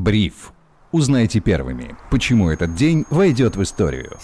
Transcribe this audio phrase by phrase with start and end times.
[0.00, 0.54] Бриф.
[0.92, 4.16] Узнайте первыми, почему этот день войдет в историю.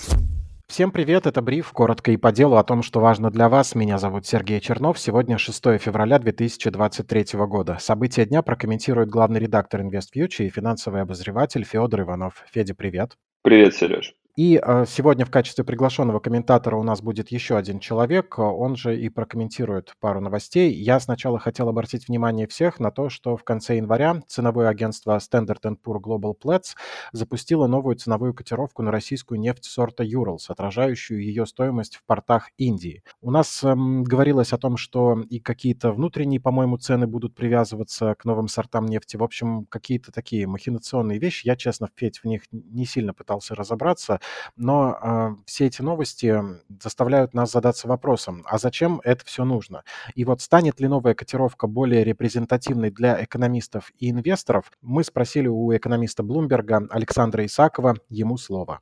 [0.68, 3.74] Всем привет, это Бриф, коротко и по делу о том, что важно для вас.
[3.74, 4.98] Меня зовут Сергей Чернов.
[4.98, 7.76] Сегодня 6 февраля 2023 года.
[7.78, 12.42] События дня прокомментирует главный редактор InvestFuture и финансовый обозреватель Федор Иванов.
[12.50, 13.18] Федя, привет.
[13.42, 14.14] Привет, Сереж.
[14.36, 18.94] И э, сегодня в качестве приглашенного комментатора у нас будет еще один человек, он же
[18.94, 20.74] и прокомментирует пару новостей.
[20.74, 25.62] Я сначала хотел обратить внимание всех на то, что в конце января ценовое агентство Standard
[25.82, 26.74] Poor Global Platts
[27.12, 33.02] запустило новую ценовую котировку на российскую нефть сорта Urals, отражающую ее стоимость в портах Индии.
[33.22, 38.26] У нас эм, говорилось о том, что и какие-то внутренние, по-моему, цены будут привязываться к
[38.26, 39.16] новым сортам нефти.
[39.16, 41.46] В общем, какие-то такие махинационные вещи.
[41.46, 44.20] Я, честно, Федь, в них не сильно пытался разобраться
[44.56, 46.40] но э, все эти новости
[46.82, 49.84] заставляют нас задаться вопросом, а зачем это все нужно?
[50.14, 54.70] И вот станет ли новая котировка более репрезентативной для экономистов и инвесторов?
[54.82, 58.80] Мы спросили у экономиста Блумберга Александра Исакова, ему слово.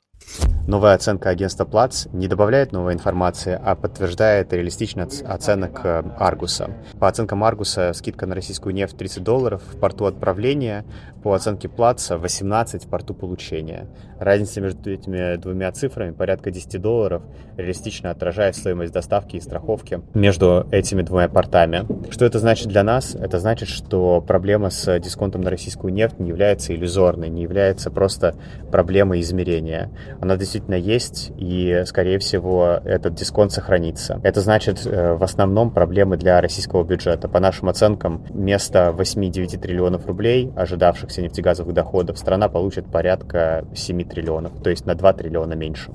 [0.67, 6.71] Новая оценка агентства Плац не добавляет новой информации, а подтверждает реалистичность оценок э, Аргуса.
[6.99, 10.83] По оценкам Аргуса, скидка на российскую нефть 30 долларов в порту отправления,
[11.21, 13.87] по оценке Плаца 18 в порту получения.
[14.19, 17.21] Разница между этими двумя цифрами порядка 10 долларов
[17.57, 21.85] реалистично отражает стоимость доставки и страховки между этими двумя портами.
[22.11, 23.13] Что это значит для нас?
[23.13, 28.35] Это значит, что проблема с дисконтом на российскую нефть не является иллюзорной, не является просто
[28.71, 34.19] проблемой измерения она действительно есть, и, скорее всего, этот дисконт сохранится.
[34.23, 37.27] Это значит, э, в основном проблемы для российского бюджета.
[37.27, 44.61] По нашим оценкам, вместо 8-9 триллионов рублей, ожидавшихся нефтегазовых доходов, страна получит порядка 7 триллионов,
[44.63, 45.91] то есть на 2 триллиона меньше.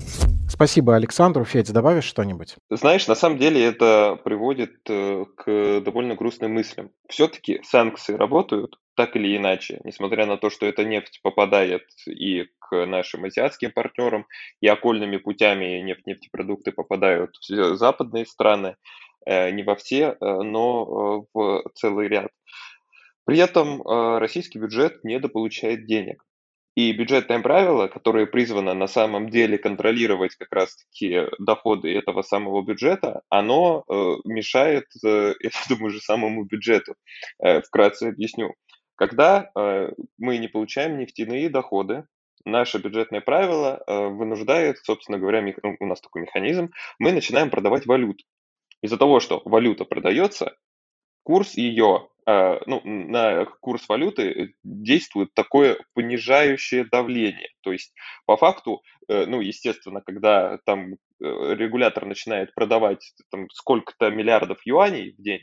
[0.49, 1.45] Спасибо, Александру.
[1.45, 2.55] Федь, добавишь что-нибудь?
[2.69, 6.91] Знаешь, на самом деле это приводит э, к довольно грустным мыслям.
[7.07, 12.85] Все-таки санкции работают, так или иначе, несмотря на то, что эта нефть попадает и к
[12.85, 14.25] нашим азиатским партнерам,
[14.61, 18.77] и окольными путями нефть, нефтепродукты попадают в западные страны,
[19.25, 22.31] э, не во все, э, но э, в целый ряд.
[23.25, 23.81] При этом
[24.17, 26.23] российский бюджет недополучает денег.
[26.75, 33.21] И бюджетное правило, которое призвано на самом деле контролировать как раз-таки доходы этого самого бюджета,
[33.29, 33.85] оно
[34.25, 35.33] мешает, я
[35.69, 36.95] думаю, же самому бюджету.
[37.39, 38.55] Вкратце объясню.
[39.01, 39.89] Когда э,
[40.19, 42.05] мы не получаем нефтяные доходы,
[42.45, 47.85] наше бюджетное правило э, вынуждает, собственно говоря, ну, у нас такой механизм, мы начинаем продавать
[47.85, 48.23] валюту.
[48.81, 50.55] Из-за того, что валюта продается,
[51.23, 57.49] курс ее, э, ну, на курс валюты действует такое понижающее давление.
[57.61, 57.93] То есть,
[58.25, 65.41] по факту, ну, естественно, когда там регулятор начинает продавать там, сколько-то миллиардов юаней в день,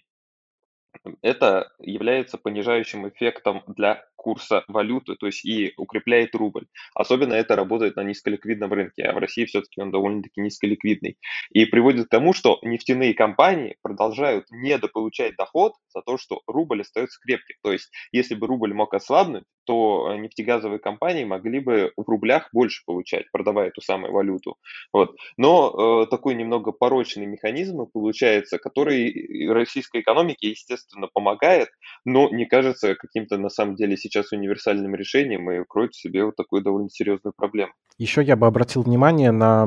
[1.22, 6.66] это является понижающим эффектом для курса валюты, то есть и укрепляет рубль.
[6.94, 11.16] Особенно это работает на низколиквидном рынке, а в России все-таки он довольно-таки низколиквидный.
[11.50, 17.18] И приводит к тому, что нефтяные компании продолжают недополучать доход за то, что рубль остается
[17.24, 17.56] крепким.
[17.62, 22.82] То есть если бы рубль мог ослабнуть, то нефтегазовые компании могли бы в рублях больше
[22.86, 24.56] получать, продавая эту самую валюту.
[24.94, 25.14] Вот.
[25.36, 31.68] Но э, такой немного порочный механизм получается, который российской экономике, естественно, помогает,
[32.06, 36.36] но не кажется каким-то на самом деле сейчас универсальным решением и кроет в себе вот
[36.36, 37.72] такую довольно серьезную проблему.
[37.98, 39.66] Еще я бы обратил внимание на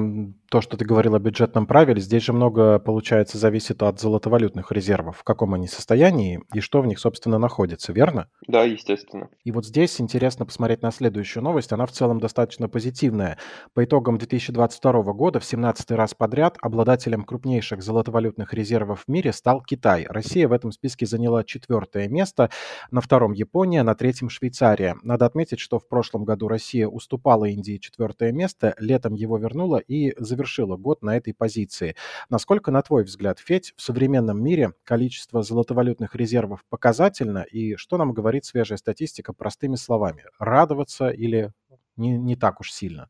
[0.49, 1.99] то, что ты говорил о бюджетном правиле.
[1.99, 6.87] Здесь же много, получается, зависит от золотовалютных резервов, в каком они состоянии и что в
[6.87, 8.29] них, собственно, находится, верно?
[8.47, 9.29] Да, естественно.
[9.43, 11.73] И вот здесь интересно посмотреть на следующую новость.
[11.73, 13.37] Она в целом достаточно позитивная.
[13.73, 19.61] По итогам 2022 года в 17 раз подряд обладателем крупнейших золотовалютных резервов в мире стал
[19.61, 20.05] Китай.
[20.07, 22.49] Россия в этом списке заняла четвертое место,
[22.91, 24.95] на втором Япония, на третьем Швейцария.
[25.03, 30.13] Надо отметить, что в прошлом году Россия уступала Индии четвертое место, летом его вернула и
[30.21, 31.95] завершила год на этой позиции.
[32.29, 38.13] Насколько, на твой взгляд, Федь, в современном мире количество золотовалютных резервов показательно, и что нам
[38.13, 40.25] говорит свежая статистика простыми словами?
[40.39, 41.51] Радоваться или
[41.97, 43.09] не, не так уж сильно?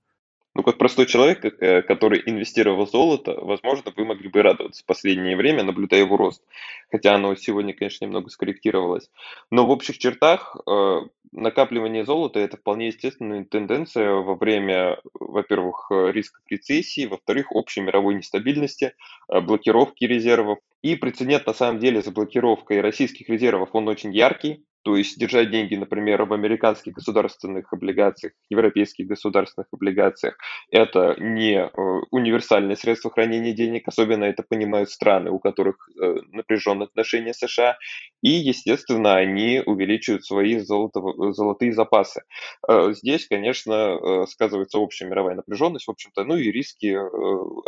[0.54, 4.86] Ну, как простой человек, э, который инвестировал в золото, возможно, вы могли бы радоваться в
[4.86, 6.44] последнее время, наблюдая его рост.
[6.92, 9.10] Хотя оно сегодня, конечно, немного скорректировалось.
[9.50, 11.00] Но в общих чертах э,
[11.32, 18.16] накапливание золота– это вполне естественная тенденция во время, во-первых, э, рисков рецессии, во-вторых, общей мировой
[18.16, 18.94] нестабильности,
[19.28, 24.66] блокировки резервов, И прецедент на самом деле с блокировкой российских резервов, он очень яркий.
[24.84, 30.38] То есть держать деньги, например, в американских государственных облигациях, европейских государственных облигациях,
[30.72, 31.70] это не э,
[32.10, 37.78] универсальное средство хранения денег, особенно это понимают страны, у которых э, напряженные отношения с США,
[38.24, 41.00] и, естественно, они увеличивают свои золото,
[41.32, 42.24] золотые запасы.
[42.68, 46.98] Э, здесь, конечно, сказывается общая мировая напряженность, в общем-то, ну и риски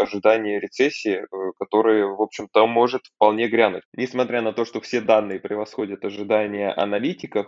[0.02, 1.26] ожидания рецессии,
[1.60, 3.84] которые, в общем-то, может вполне грянуть.
[3.94, 7.48] Несмотря на то, что все данные превосходят ожидания аналитиков,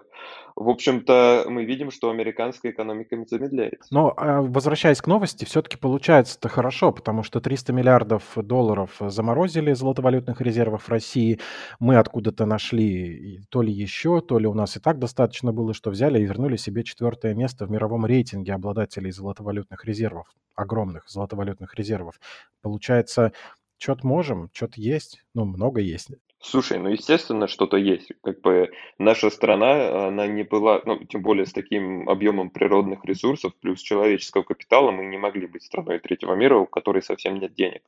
[0.55, 3.93] в общем-то, мы видим, что американская экономика замедляется.
[3.93, 10.39] Но а, возвращаясь к новости, все-таки получается-то хорошо, потому что 300 миллиардов долларов заморозили золотовалютных
[10.39, 11.39] резервов России.
[11.79, 15.91] Мы откуда-то нашли то ли еще, то ли у нас и так достаточно было, что
[15.95, 22.19] взяли и вернули себе четвертое место в мировом рейтинге обладателей золотовалютных резервов, огромных золотовалютных резервов.
[22.61, 23.31] Получается,
[23.77, 26.09] что-то можем, что-то есть, ну, много есть.
[26.39, 28.11] Слушай, ну, естественно, что-то есть.
[28.21, 28.69] Как бы
[28.99, 34.43] наша страна, она не была, ну, тем более с таким объемом природных ресурсов плюс человеческого
[34.43, 37.81] капитала, мы не могли быть страной третьего мира, у которой совсем нет денег.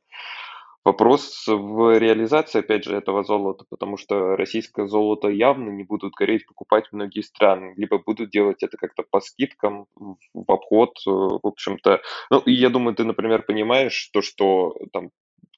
[0.88, 6.46] Вопрос в реализации, опять же, этого золота, потому что российское золото явно не будут гореть
[6.46, 12.00] покупать многие страны, либо будут делать это как-то по скидкам, в обход, э, в общем-то.
[12.30, 15.10] Ну, и я думаю, ты, например, понимаешь то, что там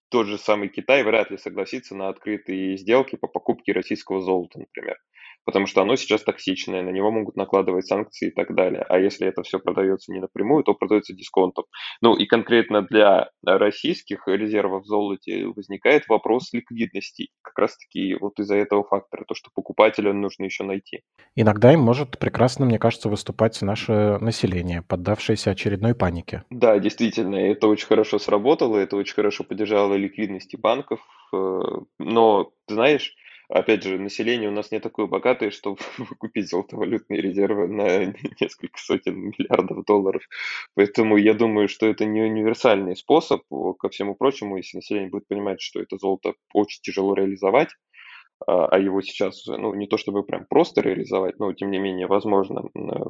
[0.08, 4.96] тот же самый Китай вряд ли согласится на открытые сделки по покупке российского золота, например
[5.50, 8.84] потому что оно сейчас токсичное, на него могут накладывать санкции и так далее.
[8.88, 11.64] А если это все продается не напрямую, то продается дисконтом.
[12.00, 17.30] Ну и конкретно для российских резервов в золоте возникает вопрос ликвидности.
[17.42, 21.00] Как раз-таки вот из-за этого фактора, то, что покупателя нужно еще найти.
[21.34, 26.44] Иногда им может прекрасно, мне кажется, выступать наше население, поддавшееся очередной панике.
[26.50, 31.00] Да, действительно, это очень хорошо сработало, это очень хорошо поддержало ликвидности банков.
[31.32, 31.60] Э,
[31.98, 33.16] но, знаешь,
[33.50, 35.78] опять же, население у нас не такое богатое, чтобы
[36.18, 38.06] купить золотовалютные резервы на
[38.40, 40.22] несколько сотен миллиардов долларов.
[40.74, 43.42] Поэтому я думаю, что это не универсальный способ.
[43.78, 47.70] Ко всему прочему, если население будет понимать, что это золото очень тяжело реализовать,
[48.46, 52.06] а, а его сейчас, ну, не то чтобы прям просто реализовать, но тем не менее
[52.06, 52.62] возможно,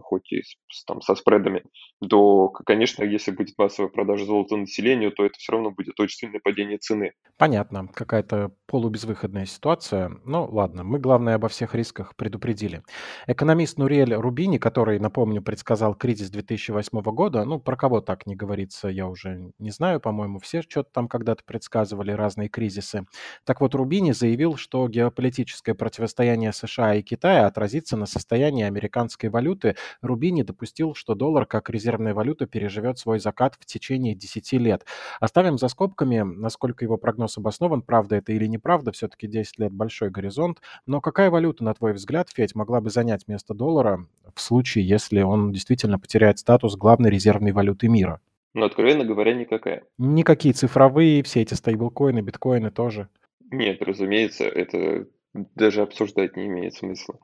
[0.03, 1.63] хоть и с, там, со спредами,
[2.09, 6.41] то, конечно, если будет массовая продажа золота населению, то это все равно будет очень сильное
[6.43, 7.13] падение цены.
[7.37, 10.11] Понятно, какая-то полубезвыходная ситуация.
[10.25, 12.83] Ну, ладно, мы, главное, обо всех рисках предупредили.
[13.27, 18.89] Экономист Нуриэль Рубини, который, напомню, предсказал кризис 2008 года, ну, про кого так не говорится,
[18.89, 23.07] я уже не знаю, по-моему, все что-то там когда-то предсказывали, разные кризисы.
[23.45, 29.29] Так вот, Рубини заявил, что геополитическая политическое противостояние США и Китая отразится на состоянии американской
[29.29, 34.87] валюты, Рубини допустил, что доллар как резервная валюта переживет свой закат в течение 10 лет.
[35.21, 40.09] Оставим за скобками, насколько его прогноз обоснован, правда это или неправда, все-таки 10 лет большой
[40.09, 40.63] горизонт.
[40.87, 45.21] Но какая валюта, на твой взгляд, Федь, могла бы занять место доллара в случае, если
[45.21, 48.23] он действительно потеряет статус главной резервной валюты мира?
[48.55, 49.85] Ну, откровенно говоря, никакая.
[49.99, 53.11] Никакие цифровые, все эти стейблкоины, биткоины тоже.
[53.51, 57.19] Нет, разумеется, это даже обсуждать не имеет смысла,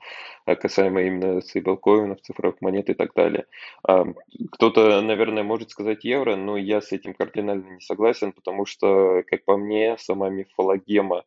[0.45, 3.47] а касаемо именно стейблкоинов, цифровых монет и так далее.
[3.83, 4.05] А,
[4.53, 9.45] кто-то, наверное, может сказать евро, но я с этим кардинально не согласен, потому что, как
[9.45, 11.25] по мне, сама мифологема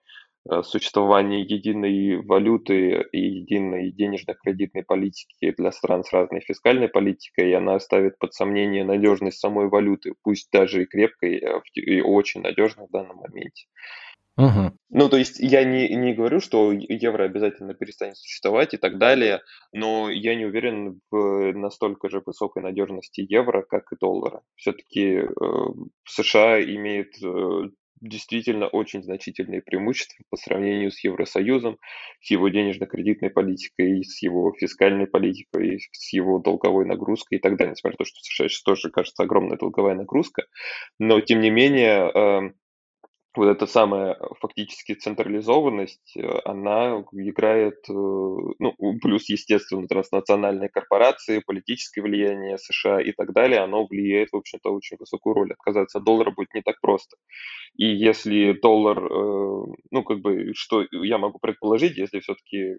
[0.49, 7.53] а, существования единой валюты и единой денежно-кредитной политики для стран с разной фискальной политикой, и
[7.53, 12.87] она ставит под сомнение надежность самой валюты, пусть даже и крепкой, а и очень надежной
[12.87, 13.65] в данном моменте.
[14.37, 14.71] Угу.
[14.91, 19.41] Ну, то есть я не, не говорю, что евро обязательно перестанет существовать и так далее,
[19.73, 24.41] но я не уверен в настолько же высокой надежности евро, как и доллара.
[24.55, 25.25] Все-таки э,
[26.05, 27.69] США имеет э,
[28.01, 31.77] действительно очень значительные преимущества по сравнению с Евросоюзом,
[32.21, 37.71] с его денежно-кредитной политикой, с его фискальной политикой, с его долговой нагрузкой и так далее.
[37.71, 40.43] Несмотря на то, что США сейчас тоже кажется огромная долговая нагрузка,
[40.97, 42.51] но тем не менее э,
[43.35, 51.43] вот эта самая э, фактически централизованность, э, она играет, э, ну, плюс, естественно, транснациональные корпорации,
[51.45, 55.53] политическое влияние США и так далее, оно влияет, в общем-то, очень высокую роль.
[55.53, 57.17] Отказаться от доллара будет не так просто.
[57.77, 62.77] И если доллар, ну, как бы, что я могу предположить, если все-таки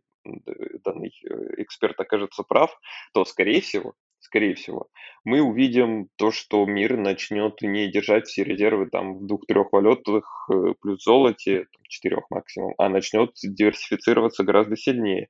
[0.84, 1.12] данный
[1.58, 2.76] эксперт окажется прав,
[3.14, 3.94] то, скорее всего,
[4.30, 4.86] скорее всего,
[5.24, 10.74] мы увидим то, что мир начнет не держать все резервы там в двух-трех валютах э,
[10.80, 15.28] плюс золоте, там, четырех максимум, а начнет диверсифицироваться гораздо сильнее.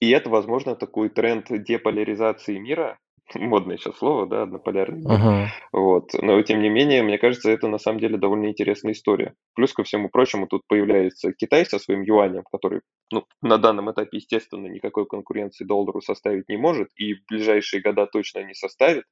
[0.00, 2.98] И это, возможно, такой тренд деполяризации мира,
[3.34, 5.02] модное сейчас слово, да, однополярный.
[5.04, 5.46] Uh-huh.
[5.72, 6.10] Вот.
[6.20, 9.34] Но, тем не менее, мне кажется, это на самом деле довольно интересная история.
[9.54, 12.80] Плюс ко всему прочему, тут появляется Китай со своим юанем, который
[13.12, 18.06] ну, на данном этапе, естественно, никакой конкуренции доллару составить не может и в ближайшие года
[18.06, 19.04] точно не составит.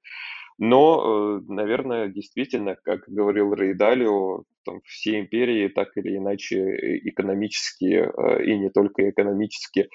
[0.58, 6.98] Но, э, наверное, действительно, как говорил Рей Далио, там, все империи так или иначе э,
[7.08, 9.88] экономически э, и не только экономически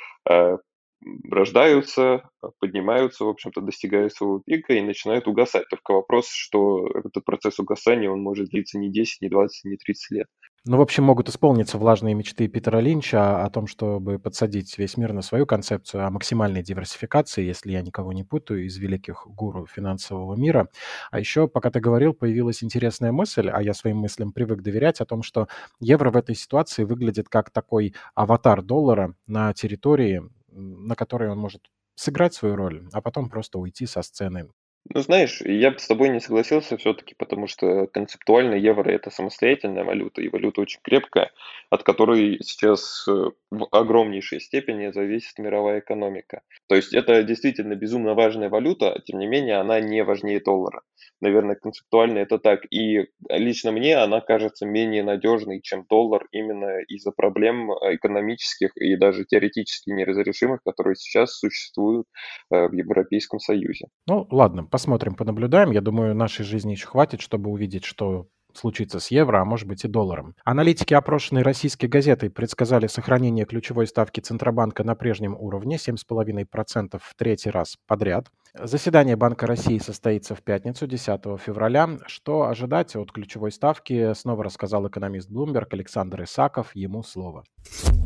[1.29, 5.67] рождаются, поднимаются, в общем-то, достигают своего пика и начинают угасать.
[5.69, 10.11] Только вопрос, что этот процесс угасания, он может длиться не 10, не 20, не 30
[10.11, 10.27] лет.
[10.67, 15.13] Ну, в общем, могут исполниться влажные мечты Питера Линча о том, чтобы подсадить весь мир
[15.13, 20.35] на свою концепцию о максимальной диверсификации, если я никого не путаю, из великих гуру финансового
[20.35, 20.69] мира.
[21.11, 25.05] А еще, пока ты говорил, появилась интересная мысль, а я своим мыслям привык доверять, о
[25.05, 25.47] том, что
[25.79, 30.23] евро в этой ситуации выглядит как такой аватар доллара на территории,
[30.55, 34.49] на которой он может сыграть свою роль, а потом просто уйти со сцены.
[34.93, 39.83] Ну, знаешь, я бы с тобой не согласился все-таки, потому что концептуально евро это самостоятельная
[39.83, 41.31] валюта, и валюта очень крепкая,
[41.71, 46.41] от которой сейчас э, в огромнейшей степени зависит мировая экономика.
[46.67, 50.81] То есть это действительно безумно важная валюта, а тем не менее она не важнее доллара.
[51.19, 52.61] Наверное, концептуально это так.
[52.71, 58.95] И лично мне она кажется менее надежной, чем доллар именно из-за проблем э, экономических и
[58.97, 62.05] даже теоретически неразрешимых, которые сейчас существуют
[62.51, 63.87] э, в Европейском Союзе.
[64.07, 65.71] Ну, ладно, посмотрим, понаблюдаем.
[65.71, 69.85] Я думаю, нашей жизни еще хватит, чтобы увидеть, что случится с евро, а может быть
[69.85, 70.35] и долларом.
[70.43, 77.51] Аналитики, опрошенные российской газетой, предсказали сохранение ключевой ставки Центробанка на прежнем уровне 7,5% в третий
[77.51, 78.27] раз подряд.
[78.63, 81.89] Заседание Банка России состоится в пятницу, 10 февраля.
[82.07, 86.73] Что ожидать от ключевой ставки, снова рассказал экономист Bloomberg Александр Исаков.
[86.73, 87.43] Ему слово.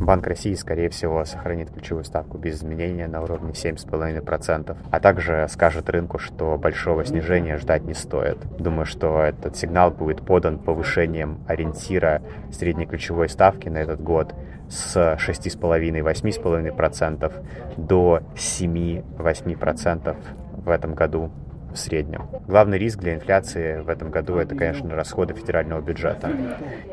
[0.00, 5.88] Банк России, скорее всего, сохранит ключевую ставку без изменения на уровне 7,5%, а также скажет
[5.88, 8.38] рынку, что большого снижения ждать не стоит.
[8.58, 14.34] Думаю, что этот сигнал будет подан повышением ориентира средней ключевой ставки на этот год
[14.70, 17.32] с 6,5-8,5%
[17.76, 20.16] до 7-8%
[20.64, 21.30] в этом году
[21.72, 22.28] в среднем.
[22.46, 26.30] Главный риск для инфляции в этом году это, конечно, расходы федерального бюджета.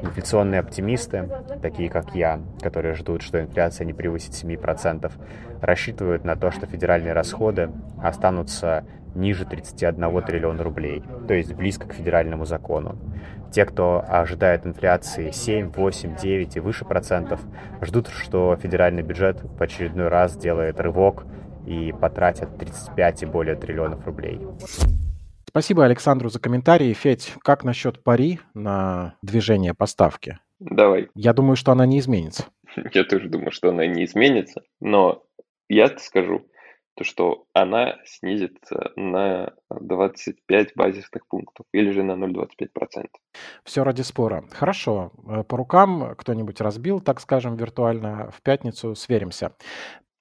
[0.01, 1.29] Инфляционные оптимисты,
[1.61, 5.11] такие как я, которые ждут, что инфляция не превысит 7%,
[5.61, 7.69] рассчитывают на то, что федеральные расходы
[8.01, 12.97] останутся ниже 31 триллиона рублей, то есть близко к федеральному закону.
[13.51, 17.39] Те, кто ожидает инфляции 7, 8, 9 и выше процентов,
[17.81, 21.25] ждут, что федеральный бюджет в очередной раз сделает рывок
[21.67, 24.39] и потратят 35 и более триллионов рублей.
[25.47, 26.93] Спасибо Александру за комментарии.
[26.93, 30.39] Федь, как насчет пари на движение поставки?
[30.59, 31.09] Давай.
[31.13, 32.45] Я думаю, что она не изменится.
[32.93, 35.23] Я тоже думаю, что она не изменится, но
[35.69, 36.47] я скажу,
[36.95, 43.05] то что она снизится на 25 базисных пунктов или же на 0,25%.
[43.63, 44.45] Все ради спора.
[44.51, 45.11] Хорошо.
[45.27, 48.95] Э, по рукам кто-нибудь разбил, так скажем, виртуально в пятницу.
[48.95, 49.55] Сверимся.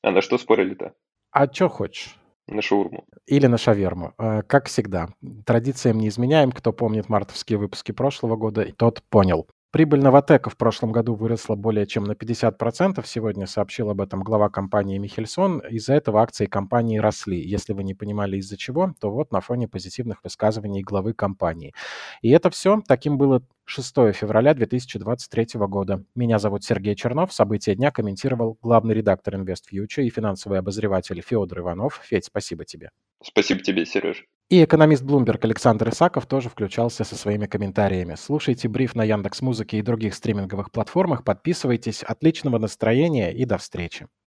[0.03, 0.93] А на что спорили-то?
[1.39, 2.17] А что хочешь?
[2.47, 3.05] На шаурму.
[3.27, 4.15] Или на шаверму.
[4.19, 5.11] Э, как всегда.
[5.45, 6.51] Традициям не изменяем.
[6.51, 9.47] Кто помнит мартовские выпуски прошлого года, тот понял.
[9.73, 13.05] Прибыль Новотека в прошлом году выросла более чем на 50%.
[13.05, 15.59] Сегодня сообщил об этом глава компании Михельсон.
[15.59, 17.39] Из-за этого акции компании росли.
[17.39, 21.75] Если вы не понимали из-за чего, то вот на фоне позитивных высказываний главы компании.
[22.23, 22.81] И это все.
[22.87, 26.05] Таким было 6 февраля 2023 года.
[26.15, 27.33] Меня зовут Сергей Чернов.
[27.33, 32.01] События дня комментировал главный редактор InvestFuture и финансовый обозреватель Федор Иванов.
[32.05, 32.91] Федь, спасибо тебе.
[33.23, 34.27] Спасибо тебе, Сереж.
[34.49, 38.15] И экономист Bloomberg Александр Исаков тоже включался со своими комментариями.
[38.15, 42.05] Слушайте бриф на Яндекс Музыке и других стриминговых платформах, подписывайтесь.
[42.05, 44.07] Отличного настроения и до встречи.